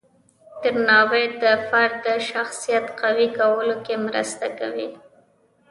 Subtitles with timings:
[0.61, 4.89] درناوی د فرد د شخصیت قوی کولو کې مرسته کوي.